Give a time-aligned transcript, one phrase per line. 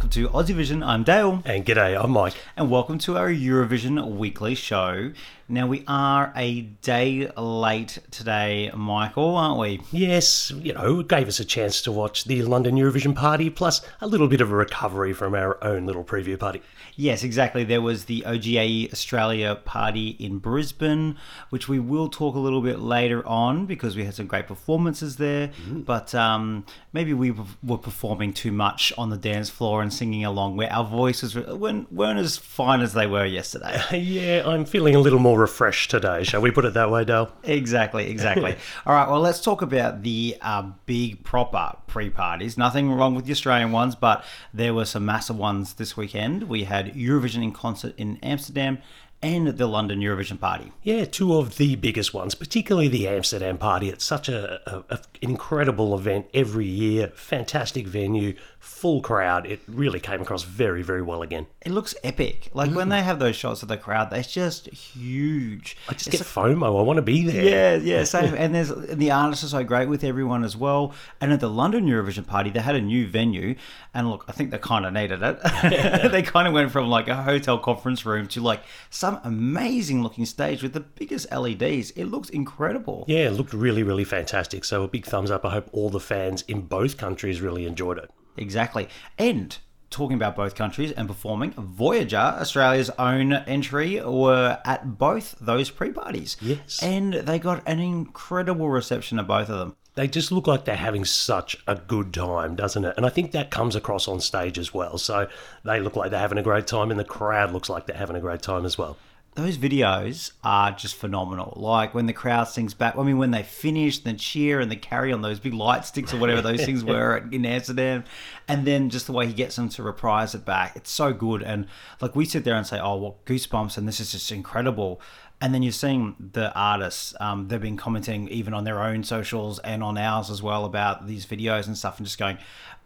[0.00, 0.82] Welcome to Aussie Vision.
[0.82, 1.42] I'm Dale.
[1.44, 2.34] And g'day, I'm Mike.
[2.56, 5.12] And welcome to our Eurovision weekly show.
[5.52, 9.80] Now, we are a day late today, Michael, aren't we?
[9.90, 13.80] Yes, you know, it gave us a chance to watch the London Eurovision party, plus
[14.00, 16.62] a little bit of a recovery from our own little preview party.
[16.94, 17.64] Yes, exactly.
[17.64, 21.16] There was the OGAE Australia party in Brisbane,
[21.48, 25.16] which we will talk a little bit later on because we had some great performances
[25.16, 25.48] there.
[25.48, 25.80] Mm-hmm.
[25.80, 30.56] But um, maybe we were performing too much on the dance floor and singing along
[30.56, 33.80] where our voices weren't, weren't as fine as they were yesterday.
[33.98, 36.22] yeah, I'm feeling a little more refreshed today.
[36.22, 37.32] Shall we put it that way, Dale?
[37.42, 38.54] Exactly, exactly.
[38.86, 42.56] All right, well, let's talk about the uh, big proper pre parties.
[42.56, 46.44] Nothing wrong with the Australian ones, but there were some massive ones this weekend.
[46.44, 48.78] We had Eurovision in concert in Amsterdam
[49.22, 50.72] and the London Eurovision Party.
[50.82, 53.90] Yeah, two of the biggest ones, particularly the Amsterdam Party.
[53.90, 59.46] It's such a, a, a incredible event every year, fantastic venue, full crowd.
[59.46, 61.46] It really came across very, very well again.
[61.62, 62.50] It looks epic.
[62.52, 62.76] Like mm.
[62.76, 65.78] when they have those shots of the crowd, they're just huge.
[65.88, 66.78] I just it's get FOMO.
[66.78, 67.42] I want to be there.
[67.42, 68.04] Yeah, yeah.
[68.04, 68.34] Same.
[68.38, 70.92] and there's the artists are so great with everyone as well.
[71.22, 73.56] And at the London Eurovision Party, they had a new venue,
[73.94, 76.10] and look, I think they kind of needed it.
[76.12, 80.26] they kind of went from like a hotel conference room to like some amazing looking
[80.26, 81.92] stage with the biggest LEDs.
[81.92, 83.06] It looks incredible.
[83.08, 84.64] Yeah, it looked really, really fantastic.
[84.64, 85.46] So a big thumbs up.
[85.46, 88.10] I hope all the fans in both countries really enjoyed it.
[88.40, 88.88] Exactly.
[89.18, 89.56] And
[89.90, 95.92] talking about both countries and performing, Voyager, Australia's own entry, were at both those pre
[95.92, 96.36] parties.
[96.40, 96.82] Yes.
[96.82, 99.76] And they got an incredible reception at both of them.
[99.96, 102.94] They just look like they're having such a good time, doesn't it?
[102.96, 104.98] And I think that comes across on stage as well.
[104.98, 105.28] So
[105.64, 108.16] they look like they're having a great time, and the crowd looks like they're having
[108.16, 108.96] a great time as well
[109.34, 111.52] those videos are just phenomenal.
[111.56, 114.76] Like when the crowd sings back, I mean, when they finish, then cheer and they
[114.76, 118.04] carry on those big light sticks or whatever those things were in Amsterdam,
[118.48, 121.42] and then just the way he gets them to reprise it back, it's so good.
[121.42, 121.66] And
[122.00, 125.00] like we sit there and say, "Oh, well, goosebumps!" and this is just incredible.
[125.42, 129.58] And then you're seeing the artists, um, they've been commenting even on their own socials
[129.60, 132.36] and on ours as well about these videos and stuff, and just going,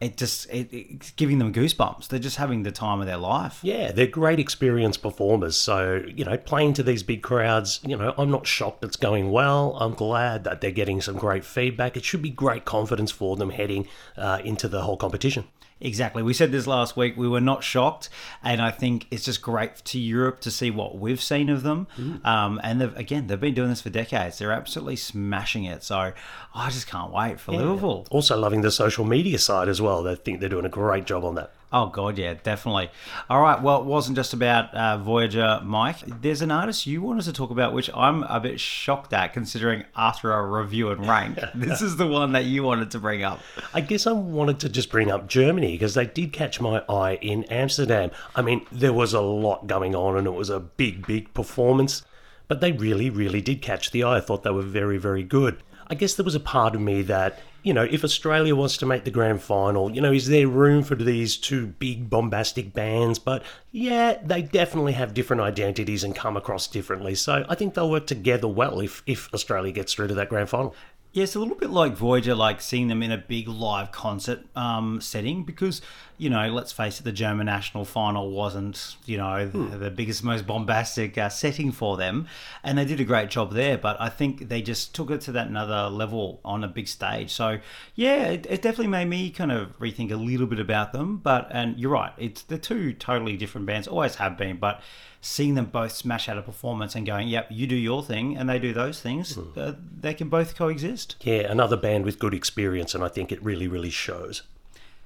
[0.00, 2.08] it just it, it's giving them goosebumps.
[2.08, 3.60] They're just having the time of their life.
[3.62, 5.56] Yeah, they're great experience performers.
[5.56, 9.30] So you know, playing to these big crowds, you know, I'm not shocked it's going
[9.30, 9.76] well.
[9.80, 11.96] I'm glad that they're getting some great feedback.
[11.96, 15.44] It should be great confidence for them heading uh, into the whole competition.
[15.80, 16.22] Exactly.
[16.22, 17.16] We said this last week.
[17.16, 18.08] We were not shocked,
[18.42, 21.88] and I think it's just great to Europe to see what we've seen of them.
[21.98, 22.24] Mm.
[22.24, 24.38] Um, and they've, again, they've been doing this for decades.
[24.38, 25.82] They're absolutely smashing it.
[25.82, 26.12] So
[26.54, 27.58] I just can't wait for yeah.
[27.58, 28.06] Liverpool.
[28.10, 30.02] Also loving the social media side as well.
[30.02, 31.52] They think they're doing a great job on that.
[31.74, 32.88] Oh god, yeah, definitely.
[33.28, 35.96] All right, well, it wasn't just about uh, Voyager, Mike.
[36.06, 39.82] There's an artist you wanted to talk about, which I'm a bit shocked at, considering
[39.96, 43.40] after a review and rank, this is the one that you wanted to bring up.
[43.74, 47.18] I guess I wanted to just bring up Germany because they did catch my eye
[47.20, 48.12] in Amsterdam.
[48.36, 52.04] I mean, there was a lot going on, and it was a big, big performance.
[52.46, 54.18] But they really, really did catch the eye.
[54.18, 55.56] I thought they were very, very good.
[55.88, 58.86] I guess there was a part of me that you know, if Australia wants to
[58.86, 63.18] make the grand final, you know, is there room for these two big bombastic bands?
[63.18, 67.14] But yeah, they definitely have different identities and come across differently.
[67.14, 70.50] So I think they'll work together well if, if Australia gets through to that grand
[70.50, 70.74] final.
[71.14, 74.40] Yeah, it's a little bit like Voyager, like seeing them in a big live concert
[74.56, 75.80] um, setting because,
[76.18, 79.78] you know, let's face it, the German national final wasn't, you know, hmm.
[79.78, 82.26] the biggest, most bombastic uh, setting for them.
[82.64, 85.32] And they did a great job there, but I think they just took it to
[85.32, 87.30] that another level on a big stage.
[87.30, 87.60] So,
[87.94, 91.18] yeah, it, it definitely made me kind of rethink a little bit about them.
[91.18, 94.82] But, and you're right, it's the two totally different bands, always have been, but
[95.24, 98.48] seeing them both smash out a performance and going, yep, you do your thing and
[98.48, 99.56] they do those things, mm.
[99.56, 101.03] uh, they can both coexist.
[101.20, 104.42] Yeah, another band with good experience, and I think it really, really shows.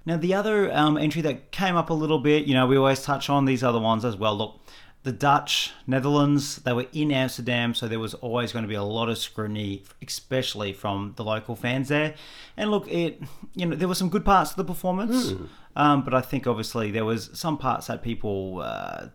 [0.06, 3.02] Now, the other um, entry that came up a little bit, you know, we always
[3.02, 4.36] touch on these other ones as well.
[4.36, 4.60] Look,
[5.02, 8.82] the Dutch, Netherlands, they were in Amsterdam, so there was always going to be a
[8.82, 12.14] lot of scrutiny, especially from the local fans there.
[12.56, 13.22] And look, it
[13.54, 15.48] you know there were some good parts of the performance, mm.
[15.76, 19.06] um, but I think obviously there was some parts that people uh,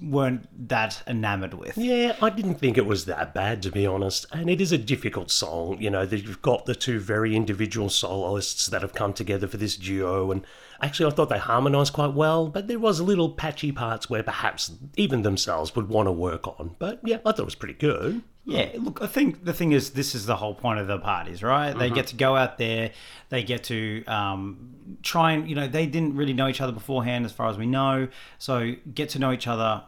[0.00, 1.76] weren't that enamored with.
[1.76, 4.26] Yeah, I didn't think it was that bad to be honest.
[4.32, 7.88] And it is a difficult song, you know, that you've got the two very individual
[7.88, 10.44] soloists that have come together for this duo and
[10.80, 14.72] actually I thought they harmonized quite well, but there was little patchy parts where perhaps
[14.96, 16.76] even themselves would want to work on.
[16.78, 18.22] But yeah, I thought it was pretty good.
[18.48, 21.42] Yeah, look, I think the thing is, this is the whole point of the parties,
[21.42, 21.70] right?
[21.70, 21.78] Mm-hmm.
[21.78, 22.92] They get to go out there,
[23.28, 27.26] they get to um, try and, you know, they didn't really know each other beforehand,
[27.26, 28.08] as far as we know.
[28.38, 29.82] So get to know each other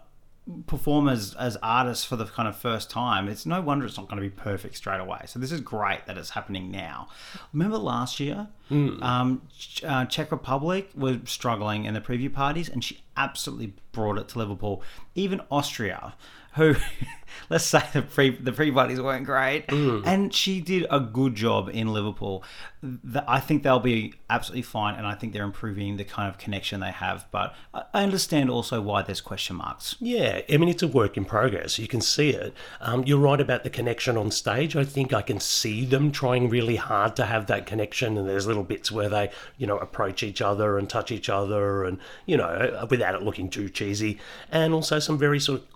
[0.67, 4.09] perform as, as artists for the kind of first time, it's no wonder it's not
[4.09, 5.21] going to be perfect straight away.
[5.27, 7.09] So this is great that it's happening now.
[7.53, 9.43] Remember last year, um,
[9.85, 14.39] uh, Czech Republic was struggling in the preview parties, and she absolutely brought it to
[14.39, 14.83] Liverpool.
[15.15, 16.15] Even Austria,
[16.55, 16.75] who
[17.49, 21.69] let's say the pre the pre parties weren't great, and she did a good job
[21.73, 22.45] in Liverpool.
[22.83, 26.39] Th- I think they'll be absolutely fine, and I think they're improving the kind of
[26.39, 27.27] connection they have.
[27.31, 29.95] But I I understand also why there's question marks.
[30.01, 31.79] Yeah, I mean, it's a work in progress.
[31.79, 32.55] You can see it.
[32.81, 34.75] Um, you're right about the connection on stage.
[34.75, 38.47] I think I can see them trying really hard to have that connection, and there's
[38.47, 42.39] little bits where they, you know, approach each other and touch each other, and, you
[42.39, 44.19] know, without it looking too cheesy.
[44.51, 45.75] And also some very sort of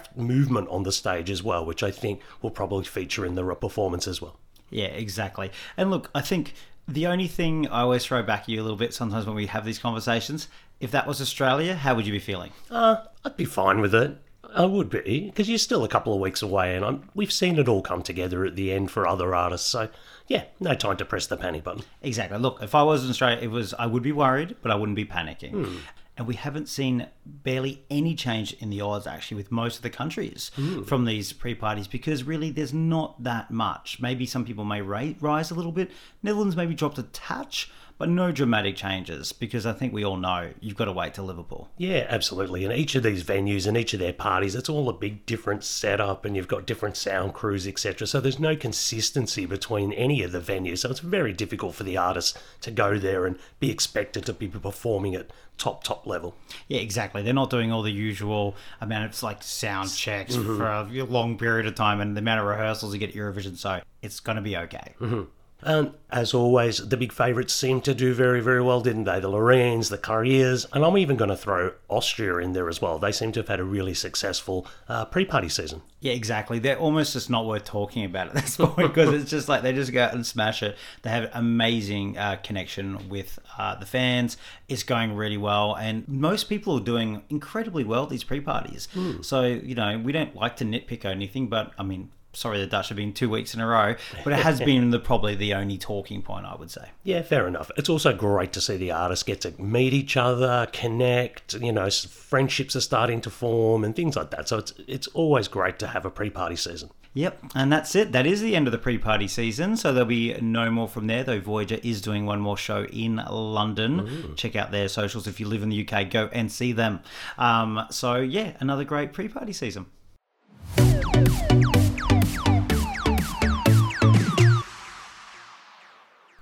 [0.00, 3.54] choreographed movement on the stage as well, which I think will probably feature in the
[3.54, 4.36] performance as well.
[4.70, 5.50] Yeah, exactly.
[5.76, 6.54] And look, I think
[6.86, 9.46] the only thing I always throw back at you a little bit sometimes when we
[9.46, 10.48] have these conversations,
[10.78, 12.52] if that was Australia, how would you be feeling?
[12.70, 14.16] Uh, I'd be fine with it.
[14.52, 17.56] I would be, because you're still a couple of weeks away, and I'm, we've seen
[17.58, 19.68] it all come together at the end for other artists.
[19.68, 19.88] So,
[20.26, 21.84] yeah, no time to press the panic button.
[22.02, 22.36] Exactly.
[22.38, 24.96] Look, if I was in Australia, it was I would be worried, but I wouldn't
[24.96, 25.78] be panicking.
[26.20, 29.88] And we haven't seen barely any change in the odds actually with most of the
[29.88, 30.82] countries hmm.
[30.82, 34.00] from these pre-parties because really there's not that much.
[34.02, 35.90] Maybe some people may rise a little bit.
[36.22, 37.70] Netherlands maybe dropped a touch,
[38.00, 41.26] but no dramatic changes because I think we all know you've got to wait till
[41.26, 41.68] Liverpool.
[41.76, 42.64] Yeah, absolutely.
[42.64, 45.64] And each of these venues and each of their parties, it's all a big different
[45.64, 48.06] setup, and you've got different sound crews, etc.
[48.06, 50.78] So there's no consistency between any of the venues.
[50.78, 54.48] So it's very difficult for the artists to go there and be expected to be
[54.48, 56.34] performing at top top level.
[56.68, 57.20] Yeah, exactly.
[57.20, 60.56] They're not doing all the usual amount of like sound checks mm-hmm.
[60.56, 63.58] for a long period of time and the amount of rehearsals you get at Eurovision.
[63.58, 64.94] So it's going to be okay.
[65.00, 65.24] Mm-hmm.
[65.62, 69.20] And as always, the big favourites seemed to do very, very well, didn't they?
[69.20, 72.98] The Loreens, the Käärijäs, and I'm even going to throw Austria in there as well.
[72.98, 75.82] They seem to have had a really successful uh, pre-party season.
[76.00, 76.58] Yeah, exactly.
[76.58, 79.72] They're almost just not worth talking about at this point because it's just like they
[79.72, 80.76] just go out and smash it.
[81.02, 84.36] They have amazing uh, connection with uh, the fans.
[84.68, 88.88] It's going really well, and most people are doing incredibly well at these pre-parties.
[89.22, 92.10] So you know, we don't like to nitpick or anything, but I mean.
[92.32, 95.00] Sorry, the Dutch have been two weeks in a row, but it has been the
[95.00, 96.90] probably the only talking point I would say.
[97.02, 97.70] Yeah, fair enough.
[97.76, 101.54] It's also great to see the artists get to meet each other, connect.
[101.54, 104.48] You know, friendships are starting to form and things like that.
[104.48, 106.90] So it's it's always great to have a pre-party season.
[107.12, 108.12] Yep, and that's it.
[108.12, 109.76] That is the end of the pre-party season.
[109.76, 111.24] So there'll be no more from there.
[111.24, 114.34] Though Voyager is doing one more show in London.
[114.36, 116.08] Check out their socials if you live in the UK.
[116.08, 117.00] Go and see them.
[117.36, 119.86] Um, so yeah, another great pre-party season.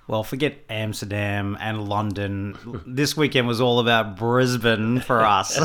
[0.09, 2.83] Well, forget Amsterdam and London.
[2.87, 5.61] This weekend was all about Brisbane for us.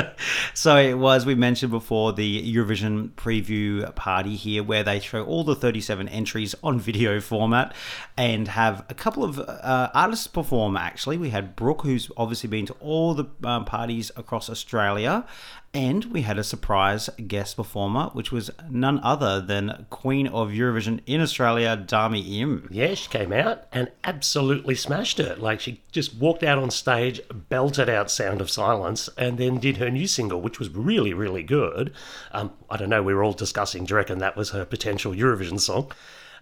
[0.54, 5.44] so it was, we mentioned before, the Eurovision preview party here, where they show all
[5.44, 7.72] the 37 entries on video format
[8.16, 11.16] and have a couple of uh, artists perform, actually.
[11.16, 15.24] We had Brooke, who's obviously been to all the um, parties across Australia.
[15.74, 21.00] And we had a surprise guest performer, which was none other than Queen of Eurovision
[21.04, 22.68] in Australia, Dami Im.
[22.70, 25.40] Yeah, she came out and absolutely smashed it.
[25.40, 29.78] Like she just walked out on stage, belted out "Sound of Silence," and then did
[29.78, 31.92] her new single, which was really, really good.
[32.30, 33.02] Um, I don't know.
[33.02, 33.84] We were all discussing.
[33.84, 35.90] Do you reckon that was her potential Eurovision song?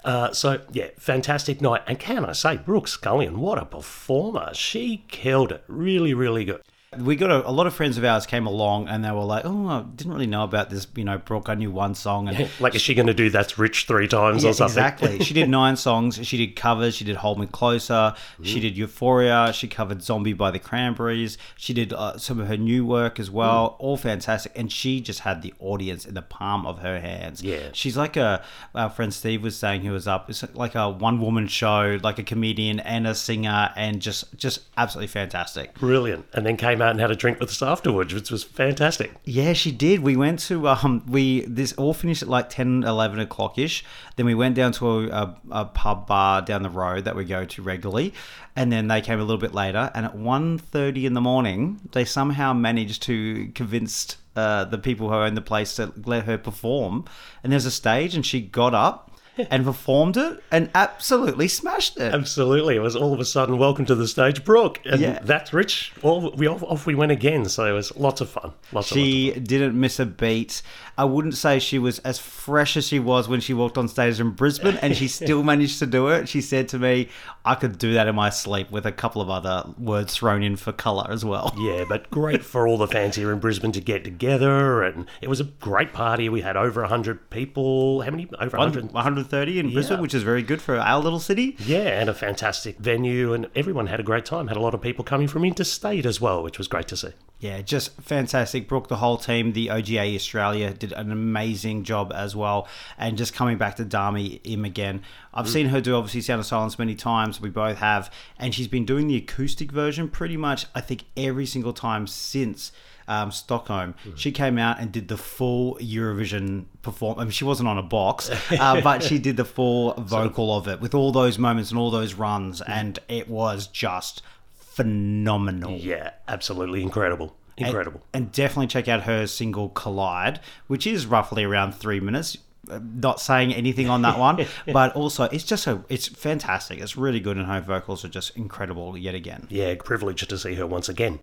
[0.04, 1.82] Uh, so yeah, fantastic night.
[1.86, 4.50] And can I say, Brooke Scullion, what a performer!
[4.52, 5.64] She killed it.
[5.68, 6.60] Really, really good.
[6.98, 9.44] We got a, a lot of friends of ours came along and they were like,
[9.44, 12.50] "Oh, I didn't really know about this." You know, Brooke, I knew one song, and
[12.60, 14.72] Like, is she going to do "That's Rich" three times Yeah, or something?
[14.72, 15.18] Exactly.
[15.32, 16.20] She did nine songs.
[16.26, 16.94] She did covers.
[16.94, 18.14] She did Hold Me Closer.
[18.42, 19.52] She did Euphoria.
[19.54, 21.38] She covered Zombie by the Cranberries.
[21.56, 23.76] She did uh, some of her new work as well.
[23.78, 24.52] All fantastic.
[24.54, 27.42] And she just had the audience in the palm of her hands.
[27.42, 27.68] Yeah.
[27.72, 28.44] She's like a,
[28.74, 32.18] our friend Steve was saying, who was up, it's like a one woman show, like
[32.18, 35.74] a comedian and a singer, and just, just absolutely fantastic.
[35.74, 36.26] Brilliant.
[36.34, 39.12] And then came out and had a drink with us afterwards, which was fantastic.
[39.24, 40.00] Yeah, she did.
[40.00, 43.84] We went to um we this all finished at like 10 11 o'clock ish.
[44.16, 47.24] Then we went down to a, a, a pub bar down the road that we
[47.24, 48.12] go to regularly,
[48.56, 49.90] and then they came a little bit later.
[49.94, 55.14] And at 1.30 in the morning, they somehow managed to convince uh, the people who
[55.14, 57.04] own the place to let her perform.
[57.42, 59.11] And there's a stage, and she got up.
[59.50, 62.12] And performed it and absolutely smashed it.
[62.14, 62.76] Absolutely.
[62.76, 64.80] It was all of a sudden, welcome to the stage, Brooke.
[64.84, 65.18] And Yeah.
[65.22, 65.92] that's Rich.
[66.02, 67.46] All, we, off, off we went again.
[67.46, 68.52] So it was lots of fun.
[68.72, 70.62] Lots of She didn't miss a beat.
[70.98, 74.20] I wouldn't say she was as fresh as she was when she walked on stage
[74.20, 76.28] in Brisbane, and she still managed to do it.
[76.28, 77.08] She said to me,
[77.46, 80.56] I could do that in my sleep with a couple of other words thrown in
[80.56, 81.54] for colour as well.
[81.58, 84.82] Yeah, but great for all the fans here in Brisbane to get together.
[84.82, 86.28] And it was a great party.
[86.28, 88.02] We had over 100 people.
[88.02, 88.28] How many?
[88.38, 88.92] Over 100.
[88.92, 89.21] 100.
[89.22, 91.56] 130 in Brisbane, which is very good for our little city.
[91.58, 93.32] Yeah, and a fantastic venue.
[93.32, 94.48] And everyone had a great time.
[94.48, 97.10] Had a lot of people coming from interstate as well, which was great to see.
[97.38, 98.68] Yeah, just fantastic.
[98.68, 102.68] Brooke, the whole team, the OGAE Australia did an amazing job as well.
[102.96, 105.02] And just coming back to Dami Im again,
[105.34, 107.40] I've seen her do obviously Sound of Silence many times.
[107.40, 108.12] We both have.
[108.38, 112.70] And she's been doing the acoustic version pretty much, I think, every single time since.
[113.08, 113.94] Um, Stockholm.
[114.16, 117.18] She came out and did the full Eurovision perform.
[117.18, 120.68] I mean, she wasn't on a box, uh, but she did the full vocal of
[120.68, 124.22] it with all those moments and all those runs, and it was just
[124.56, 125.72] phenomenal.
[125.72, 127.36] Yeah, absolutely incredible.
[127.56, 128.02] Incredible.
[128.12, 132.36] And definitely check out her single Collide, which is roughly around three minutes.
[132.70, 136.80] Uh, Not saying anything on that one, but also it's just so it's fantastic.
[136.80, 139.46] It's really good, and her vocals are just incredible yet again.
[139.50, 141.20] yeah, privileged to see her once again.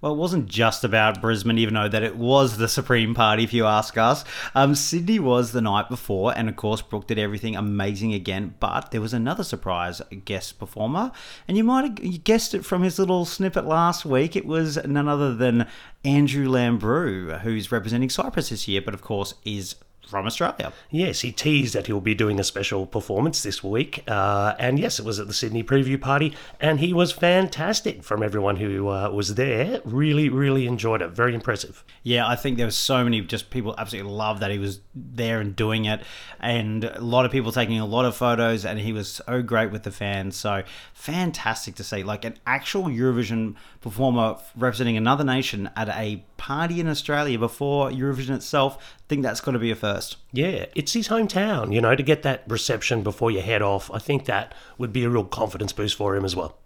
[0.00, 3.52] Well, it wasn't just about Brisbane, even though that it was the Supreme Party, if
[3.52, 4.24] you ask us.
[4.54, 8.54] Um, Sydney was the night before, and of course, Brooke did everything amazing again.
[8.60, 11.12] But there was another surprise guest performer,
[11.46, 14.36] and you might have guessed it from his little snippet last week.
[14.36, 15.66] It was none other than
[16.02, 19.74] Andrew Lambrou, who's representing Cyprus this year, but of course is
[20.10, 20.72] from Australia.
[20.90, 24.04] Yes, he teased that he'll be doing a special performance this week.
[24.08, 26.34] Uh, and yes, it was at the Sydney preview party.
[26.60, 29.80] And he was fantastic from everyone who uh, was there.
[29.84, 31.10] Really, really enjoyed it.
[31.10, 31.84] Very impressive.
[32.02, 35.40] Yeah, I think there was so many just people absolutely loved that he was there
[35.40, 36.00] and doing it,
[36.40, 39.70] and a lot of people taking a lot of photos, and he was so great
[39.70, 40.36] with the fans.
[40.36, 40.62] So
[40.94, 46.88] fantastic to see, like an actual Eurovision performer representing another nation at a party in
[46.88, 48.78] Australia before Eurovision itself.
[48.78, 49.99] I think that's got to be a first.
[50.32, 53.90] Yeah, it's his hometown, you know, to get that reception before you head off.
[53.92, 56.56] I think that would be a real confidence boost for him as well.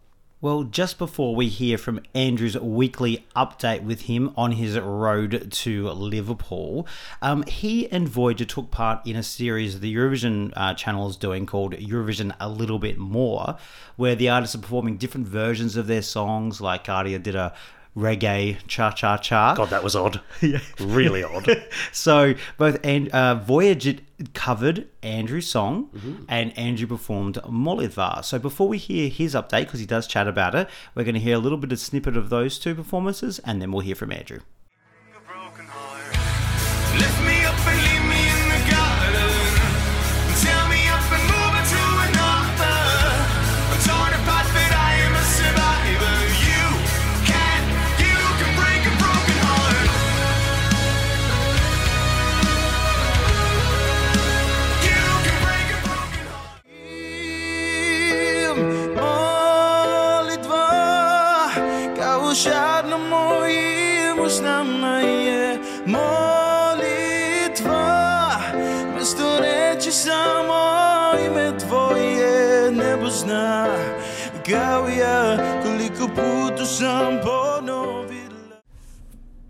[0.44, 5.88] Well, just before we hear from Andrew's weekly update with him on his road to
[5.88, 6.86] Liverpool,
[7.22, 11.46] um, he and Voyager took part in a series the Eurovision uh, channel is doing
[11.46, 13.56] called Eurovision A Little Bit More,
[13.96, 16.60] where the artists are performing different versions of their songs.
[16.60, 17.54] Like Guardia did a
[17.96, 19.54] reggae cha cha cha.
[19.54, 20.20] God, that was odd.
[20.42, 20.60] Yeah.
[20.80, 21.48] Really odd.
[21.92, 23.94] So both and uh, Voyager
[24.32, 25.90] covered Andrew's song,
[26.28, 28.24] and Andrew performed Molitva.
[28.24, 31.20] So before we hear his update, because he does chat about it, we're going to
[31.20, 34.12] hear a little bit of snippet of those two performances, and then we'll hear from
[34.12, 34.40] Andrew.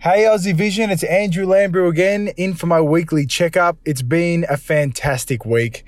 [0.04, 3.78] Hey Aussie Vision, it's Andrew Lambrou again in for my weekly checkup.
[3.86, 5.82] It's been a fantastic week.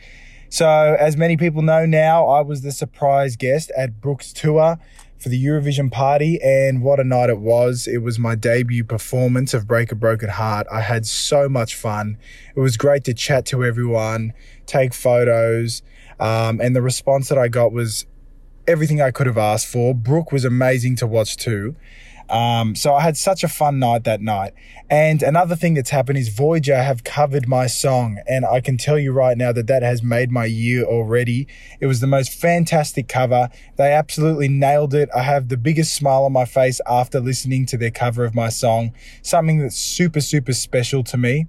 [0.49, 4.79] So, as many people know now, I was the surprise guest at Brooks Tour
[5.19, 7.87] for the Eurovision party, and what a night it was.
[7.87, 10.67] It was my debut performance of Break a Broken Heart.
[10.73, 12.17] I had so much fun.
[12.55, 14.33] It was great to chat to everyone,
[14.65, 15.83] take photos,
[16.19, 18.07] um, and the response that I got was
[18.67, 19.95] everything I could have asked for.
[19.95, 21.77] Brooke was amazing to watch too.
[22.29, 24.53] Um, so I had such a fun night that night.
[24.91, 28.99] And another thing that's happened is Voyager have covered my song, and I can tell
[28.99, 31.47] you right now that that has made my year already.
[31.81, 33.49] It was the most fantastic cover.
[33.77, 35.09] They absolutely nailed it.
[35.15, 38.49] I have the biggest smile on my face after listening to their cover of my
[38.49, 38.93] song.
[39.23, 41.47] Something that's super, super special to me.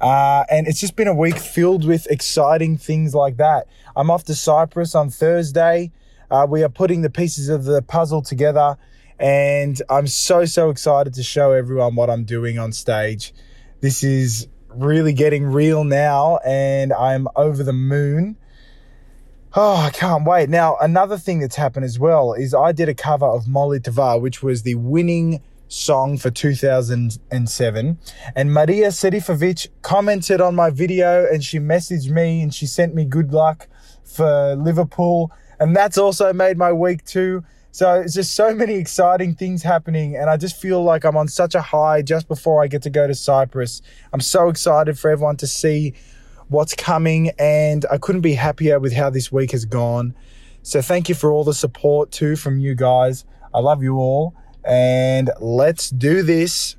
[0.00, 3.66] Uh, and it's just been a week filled with exciting things like that.
[3.96, 5.92] I'm off to Cyprus on Thursday.
[6.30, 8.76] Uh, we are putting the pieces of the puzzle together,
[9.18, 13.32] and I'm so, so excited to show everyone what I'm doing on stage.
[13.80, 18.36] This is really getting real now, and I'm over the moon.
[19.56, 20.48] Oh, I can't wait.
[20.48, 24.42] Now, another thing that's happened as well is I did a cover of Molitva, which
[24.42, 27.98] was the winning song for 2007.
[28.34, 33.04] And Maria Serifovic commented on my video and she messaged me and she sent me
[33.04, 33.68] good luck
[34.02, 35.30] for Liverpool.
[35.60, 37.44] And that's also made my week too.
[37.74, 40.14] So it's just so many exciting things happening.
[40.14, 42.90] And I just feel like I'm on such a high just before I get to
[42.90, 43.82] go to Cyprus.
[44.12, 45.94] I'm so excited for everyone to see
[46.46, 47.30] what's coming.
[47.36, 50.14] And I couldn't be happier with how this week has gone.
[50.62, 53.24] So thank you for all the support too from you guys.
[53.52, 54.36] I love you all.
[54.64, 56.76] And let's do this.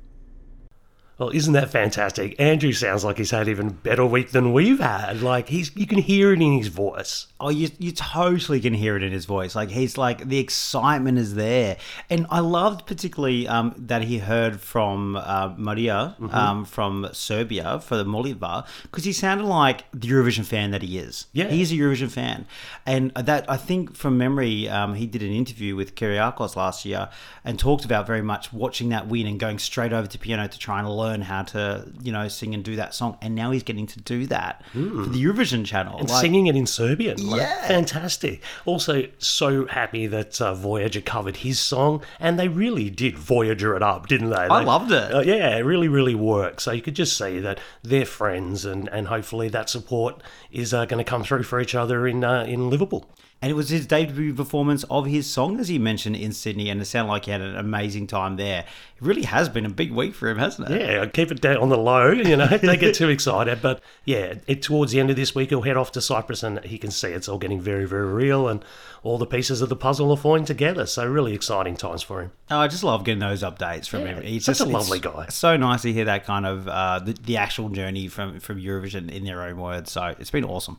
[1.18, 2.38] Well, isn't that fantastic?
[2.38, 5.22] Andrew sounds like he's had even better week than we've had.
[5.22, 7.26] Like he's, you can hear it in his voice.
[7.40, 9.54] Oh, you you totally can hear it in his voice.
[9.54, 11.78] Like he's like the excitement is there,
[12.10, 17.96] and I loved particularly um, that he heard from uh, Maria um, from Serbia for
[17.96, 21.26] the Molitva because he sounded like the Eurovision fan that he is.
[21.32, 21.48] Yeah.
[21.48, 22.46] he's a Eurovision fan,
[22.84, 27.08] and that I think from memory, um, he did an interview with Kyriakos last year
[27.44, 30.58] and talked about very much watching that win and going straight over to piano to
[30.58, 33.62] try and learn how to you know sing and do that song, and now he's
[33.62, 35.98] getting to do that for the Eurovision channel.
[35.98, 37.16] And Like- singing it in Serbian.
[37.26, 37.66] Like, Yeah.
[37.68, 38.42] Fantastic.
[38.64, 43.82] Also, so happy that uh, Voyager covered his song, and they really did Voyager it
[43.82, 44.36] up, didn't they?
[44.36, 45.14] I loved it.
[45.14, 46.62] Uh, yeah, it really, really worked.
[46.62, 50.84] So you could just see that they're friends, and, and hopefully that support is uh,
[50.86, 53.08] going to come through for each other in uh, in Liverpool.
[53.42, 56.80] And it was his debut performance of his song, as he mentioned, in Sydney, and
[56.80, 58.60] it sounded like he had an amazing time there.
[58.60, 60.80] It really has been a big week for him, hasn't it?
[60.80, 63.60] Yeah, keep it down on the low, you know, don't get too excited.
[63.60, 66.64] But yeah, it, towards the end of this week, he'll head off to Cyprus and
[66.64, 68.64] he can see it's all getting very, very real and
[69.02, 70.86] all the pieces of the puzzle are falling together.
[70.86, 72.32] So, really exciting times for him.
[72.50, 74.22] Oh, I just love getting those updates from Yeah, him.
[74.22, 75.26] He's such just a lovely guy.
[75.28, 79.10] So nice to hear that kind of uh, the, the actual journey from from Eurovision
[79.10, 79.92] in their own words.
[79.92, 80.78] So it's been awesome.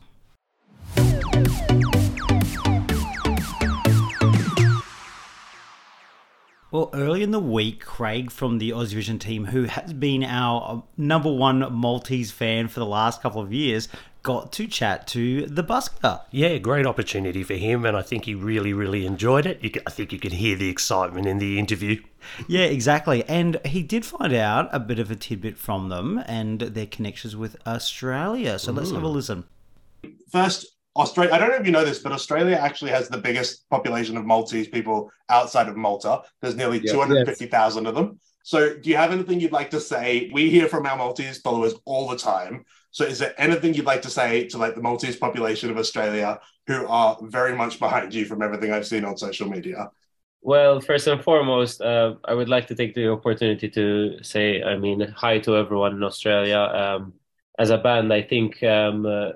[6.70, 10.62] Well, early in the week, Craig from the Aussie Vision team, who has been our
[10.62, 13.88] uh, number one Maltese fan for the last couple of years,
[14.22, 16.20] got to chat to the busker.
[16.30, 19.64] Yeah, great opportunity for him, and I think he really, really enjoyed it.
[19.64, 22.02] You, ca- I think you could hear the excitement in the interview.
[22.46, 23.24] Yeah, exactly.
[23.24, 27.34] And he did find out a bit of a tidbit from them and their connections
[27.34, 28.58] with Australia.
[28.58, 29.14] So let's have a mm.
[29.14, 29.44] listen.
[30.30, 30.66] first
[30.98, 31.32] Australia.
[31.32, 34.26] I don't know if you know this, but Australia actually has the biggest population of
[34.26, 36.22] Maltese people outside of Malta.
[36.42, 36.92] There's nearly Yeah.
[36.92, 38.18] 250,000 of them.
[38.42, 40.30] So, do you have anything you'd like to say?
[40.32, 42.64] We hear from our Maltese followers all the time.
[42.90, 46.40] So, is there anything you'd like to say to like the Maltese population of Australia
[46.66, 49.90] who are very much behind you from everything I've seen on social media?
[50.40, 54.76] Well, first and foremost, uh, I would like to take the opportunity to say, I
[54.78, 56.58] mean, hi to everyone in Australia.
[56.58, 57.12] Um,
[57.58, 59.32] as a band, I think um, uh,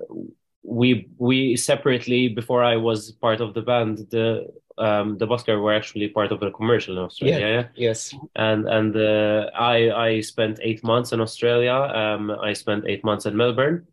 [0.62, 4.46] we we separately before I was part of the band, the
[4.79, 7.68] um, the Busker were actually part of a commercial in Australia.
[7.77, 7.88] Yeah.
[7.88, 8.14] Yes.
[8.37, 11.72] And and uh, I I spent eight months in Australia.
[11.75, 13.87] Um, I spent eight months in Melbourne.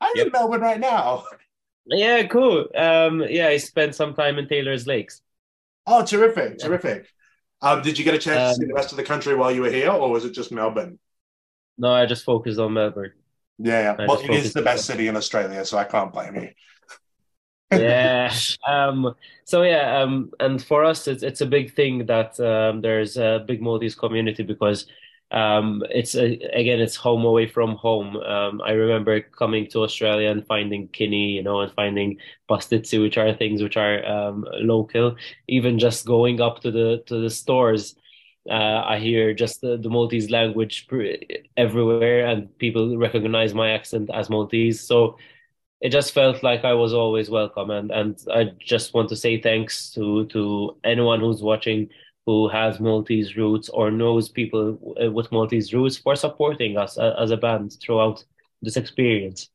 [0.00, 1.24] I'm in Melbourne right now.
[1.86, 2.68] Yeah, cool.
[2.74, 5.22] Um, yeah, I spent some time in Taylors Lakes.
[5.86, 7.06] Oh, terrific, terrific.
[7.60, 9.52] Um, did you get a chance to see Um, the rest of the country while
[9.52, 10.98] you were here, or was it just Melbourne?
[11.78, 13.12] No, I just focused on Melbourne.
[13.58, 16.48] Yeah, I well, it is the best city in Australia, so I can't blame you.
[17.72, 18.32] yeah
[18.68, 19.14] um
[19.44, 23.44] so yeah um and for us it's it's a big thing that um there's a
[23.46, 24.86] big Maltese community because
[25.30, 28.16] um it's a, again it's home away from home.
[28.18, 33.16] Um I remember coming to Australia and finding Kinnie you know and finding pastizzi which
[33.18, 35.16] are things which are um local.
[35.48, 37.96] Even just going up to the to the stores
[38.50, 40.86] uh, I hear just the, the Maltese language
[41.56, 45.16] everywhere and people recognize my accent as Maltese so
[45.84, 49.38] it just felt like I was always welcome, and and I just want to say
[49.38, 51.90] thanks to to anyone who's watching
[52.24, 54.78] who has Maltese roots or knows people
[55.12, 58.24] with Maltese roots for supporting us as a band throughout
[58.62, 59.50] this experience.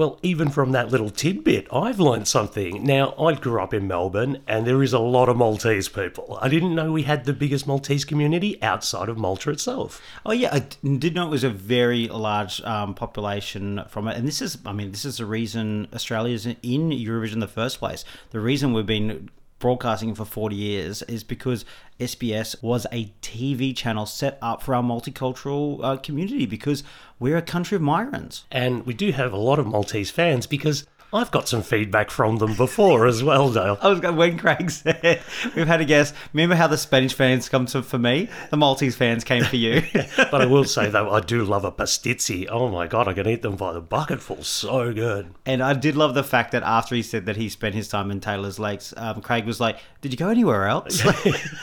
[0.00, 2.82] Well, even from that little tidbit, I've learned something.
[2.82, 6.38] Now, I grew up in Melbourne, and there is a lot of Maltese people.
[6.40, 10.00] I didn't know we had the biggest Maltese community outside of Malta itself.
[10.24, 10.60] Oh yeah, I
[10.96, 14.72] did know it was a very large um, population from it, and this is, I
[14.72, 18.02] mean, this is the reason Australia's in Eurovision in the first place.
[18.30, 19.28] The reason we've been
[19.60, 21.64] broadcasting for 40 years is because
[22.00, 26.82] SBS was a TV channel set up for our multicultural uh, community because
[27.20, 28.44] we're a country of migrants.
[28.50, 32.36] And we do have a lot of Maltese fans because I've got some feedback from
[32.36, 33.76] them before as well, Dale.
[33.82, 35.20] I was going when Craig said
[35.56, 36.14] we've had a guest.
[36.32, 38.28] Remember how the Spanish fans come to for me?
[38.50, 39.82] The Maltese fans came for you.
[40.30, 42.46] But I will say though, I do love a pastizzi.
[42.48, 44.44] Oh my god, I can eat them by the bucketful.
[44.44, 45.34] So good.
[45.46, 48.10] and I did love the fact that after he said that he spent his time
[48.10, 51.02] in Taylors Lakes, um, Craig was like, "Did you go anywhere else?"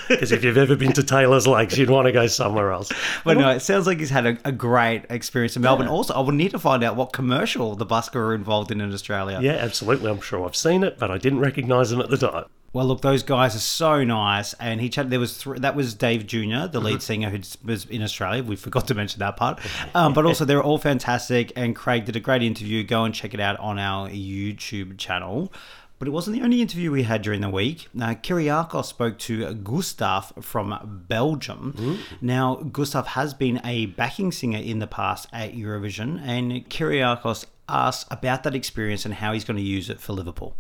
[0.09, 2.91] Because if you've ever been to Taylors Lakes, you'd want to go somewhere else.
[3.23, 5.87] but no, it sounds like he's had a, a great experience in Melbourne.
[5.87, 8.93] Also, I would need to find out what commercial the Busker are involved in in
[8.93, 9.36] Australia.
[9.41, 10.09] Yeah, absolutely.
[10.11, 12.45] I'm sure I've seen it, but I didn't recognise them at the time.
[12.73, 15.09] Well, look, those guys are so nice, and he chatted.
[15.11, 16.79] There was thr that was Dav.Jr, the Mm-hmm.
[16.85, 18.43] lead singer who was in Australia.
[18.43, 19.59] We forgot to mention that part,
[19.95, 21.53] um, but also they're all fantastic.
[21.55, 22.83] And Craig did a great interview.
[22.83, 25.51] Go and check it out on our YouTube channel.
[25.99, 27.87] But it wasn't the only interview we had during the week.
[27.91, 31.99] Now, Kyriakos spoke to Gustaph from Belgium.
[32.21, 38.07] Now, Gustaph has been a backing singer in the past at Eurovision, and Kyriakos asked
[38.11, 40.55] about that experience and how he's going to use it for Liverpool.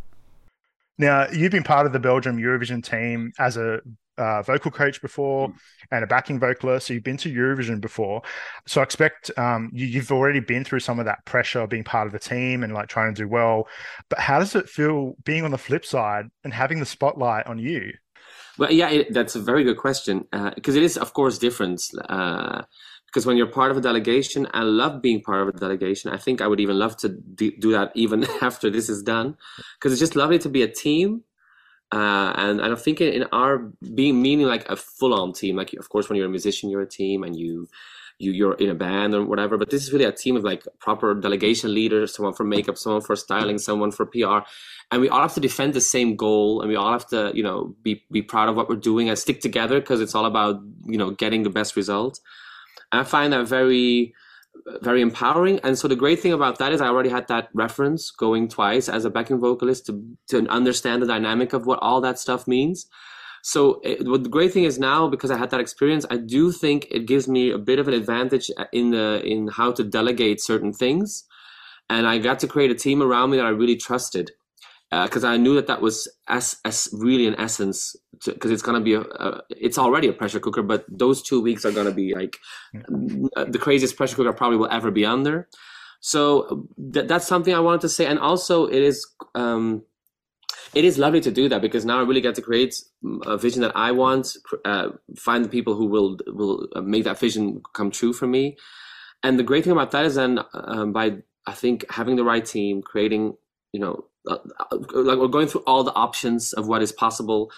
[0.97, 3.81] Now, you've been part of the Belgium Eurovision team as a
[4.17, 5.53] uh, vocal coach before
[5.91, 6.87] and a backing vocalist.
[6.87, 8.23] So you've been to Eurovision before.
[8.65, 11.83] So I expect um, you, you've already been through some of that pressure of being
[11.83, 13.67] part of the team and like trying to do well.
[14.09, 17.59] But how does it feel being on the flip side and having the spotlight on
[17.59, 17.93] you?
[18.57, 21.81] Well, yeah, it, that's a very good question because it is, of course, different.
[22.09, 22.63] Uh,
[23.07, 26.11] because when you're part of a delegation, I love being part of a delegation.
[26.11, 29.37] I think I would even love to do, that even after this is done,
[29.75, 31.23] because it's just lovely to be a team.
[31.91, 36.09] Uh, and I think in our being meaning like a full-on team, like of course
[36.09, 37.67] when you're a musician, you're a team, and you
[38.19, 39.57] you you're in a band or whatever.
[39.57, 43.01] But this is really a team of like proper delegation leaders, someone for makeup, someone
[43.01, 44.39] for styling, someone for PR,
[44.91, 47.43] and we all have to defend the same goal, and we all have to you
[47.43, 50.61] know be be proud of what we're doing and stick together because it's all about
[50.85, 52.19] you know getting the best result.
[52.91, 54.13] And I find that very
[54.81, 55.59] very empowering.
[55.63, 58.89] And so the great thing about that is I already had that reference going twice
[58.89, 62.87] as a backing vocalist to to understand the dynamic of what all that stuff means.
[63.43, 66.51] So it, what the great thing is now because I had that experience, I do
[66.51, 69.83] think it gives me a bit of an advantage uh, in the in how to
[69.83, 71.23] delegate certain things,
[71.89, 74.31] and I got to create a team around me that I really trusted
[74.91, 78.81] uh, because I knew that that was as as really in essence because it's gonna
[78.81, 82.13] be a, a it's already a pressure cooker, but those two weeks are gonna be
[82.13, 82.37] like
[83.35, 85.47] uh, the craziest pressure cooker I probably will ever be under.
[85.99, 89.83] So th- that's something I wanted to say, and also it is um,
[90.73, 92.81] it is lovely to do that because now I really get to create
[93.25, 97.61] a vision that I want, uh, find the people who will will make that vision
[97.73, 98.57] come true for me.
[99.23, 102.45] And the great thing about that is then um, by I think having the right
[102.45, 103.37] team, creating
[103.71, 104.37] you know uh,
[104.91, 107.51] like we're going through all the options of what is possible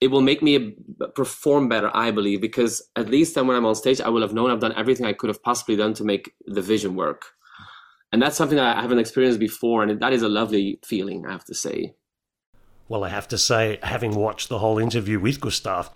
[0.00, 0.76] it will make me
[1.14, 4.34] perform better i believe because at least then when i'm on stage i will have
[4.34, 7.26] known i've done everything i could have possibly done to make the vision work.
[8.12, 11.32] And that's something that i haven't experienced before and that is a lovely feeling i
[11.32, 11.94] have to say.
[12.86, 15.90] Well, I have to say, having watched the whole interview with Gustaph,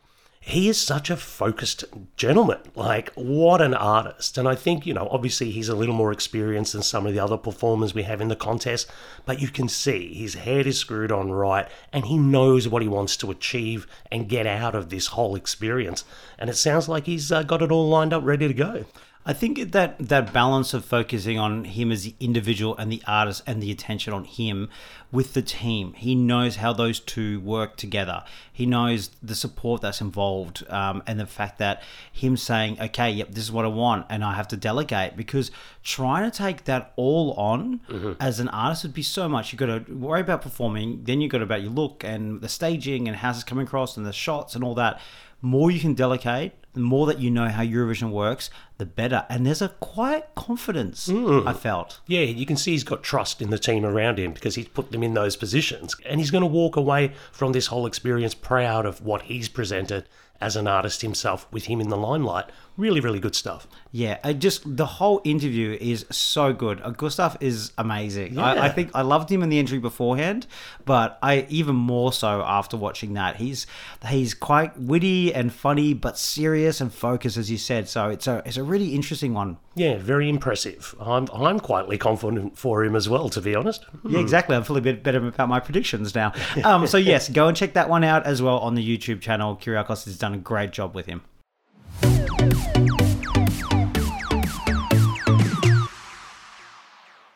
[0.48, 1.84] he is such a focused
[2.16, 2.58] gentleman.
[2.74, 4.38] Like, what an artist.
[4.38, 7.20] And I think, you know, obviously he's a little more experienced than some of the
[7.20, 8.90] other performers we have in the contest,
[9.26, 12.88] but you can see his head is screwed on right and he knows what he
[12.88, 16.06] wants to achieve and get out of this whole experience.
[16.38, 18.86] And it sounds like he's uh, got it all lined up, ready to go.
[19.28, 23.42] I think that that balance of focusing on him as the individual and the artist
[23.46, 24.70] and the attention on him
[25.12, 28.24] with the team, he knows how those two work together.
[28.50, 33.28] He knows the support that's involved um, and the fact that him saying, okay, yep,
[33.32, 35.50] this is what I want and I have to delegate because
[35.84, 39.52] trying to take that all on as an artist would be so much.
[39.52, 43.06] You've got to worry about performing, then you've got about your look and the staging
[43.06, 45.02] and how's it's coming across and the shots and all that
[45.40, 49.26] more you can delegate, the more that you know how Eurovision works, the better.
[49.28, 51.44] And there's a quiet confidence mm.
[51.44, 52.00] I felt.
[52.06, 54.92] Yeah, you can see he's got trust in the team around him because he's put
[54.92, 55.96] them in those positions.
[56.06, 60.06] And he's going to walk away from this whole experience proud of what he's presented
[60.40, 62.46] as an artist himself with him in the limelight.
[62.76, 63.66] Really, really good stuff.
[63.90, 66.80] Yeah, I just the whole interview is so good.
[66.80, 68.38] Uh, Gustaph is amazing.
[68.38, 70.46] I, I think I loved him in the entry beforehand,
[70.84, 73.36] but I even more so after watching that.
[73.36, 73.66] He's
[74.06, 77.88] he's quite witty and funny, but serious and focused, as you said.
[77.88, 79.56] So it's a it's a really interesting one.
[79.74, 80.94] Yeah, very impressive.
[80.98, 83.84] I'm, I'm quietly confident for him as well, to be honest.
[84.08, 84.56] Yeah, exactly.
[84.56, 86.32] I'm feeling a bit better about my predictions now.
[86.64, 89.56] Um, so yes, go and check that one out as well on the YouTube channel.
[89.56, 91.22] Kyriakos has done a great job with him.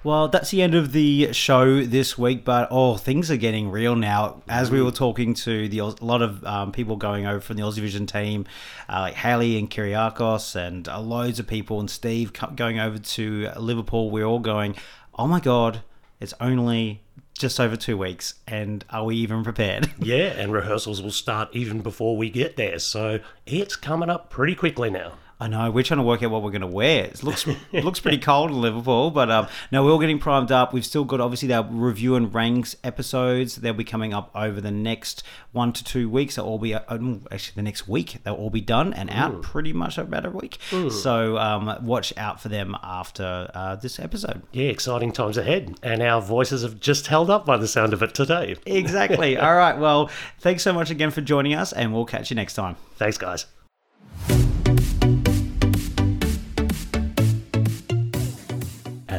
[0.05, 3.95] Well, that's the end of the show this week, but oh, things are getting real
[3.95, 4.43] now.
[4.49, 7.63] As we were talking to the a lot of um, people going over from the
[7.63, 8.45] Aussie Vision team,
[8.89, 13.51] uh, like Haley and Kyriakos, and uh, loads of people, and Steve going over to
[13.57, 14.75] Liverpool, we're all going,
[15.17, 15.83] oh my god,
[16.19, 17.05] it's only
[17.43, 19.91] just over two weeks, and are we even prepared?
[20.03, 24.55] Yeah, and rehearsals will start even before we get there, so it's coming up pretty
[24.55, 25.15] quickly now.
[25.43, 27.07] I know we're trying to work out what we're going to wear.
[27.07, 30.73] It looks looks pretty cold in Liverpool, but um, no, we're all getting primed up.
[30.73, 33.57] We've still got obviously our review and ranks episodes.
[33.57, 36.37] They'll be coming up over the next one to two weeks.
[36.37, 38.19] They'll all be uh, mm, actually the next week.
[38.23, 40.59] They'll all be done and out pretty much about a week.
[40.91, 44.43] So um, watch out for them after uh, this episode.
[44.53, 48.03] Yeah, exciting times ahead, and our voices have just held up by the sound of
[48.05, 48.55] it today.
[48.65, 49.37] Exactly.
[49.39, 49.77] all right.
[49.77, 52.77] Well, thanks so much again for joining us, and we'll catch you next time.
[52.97, 53.47] Thanks, guys.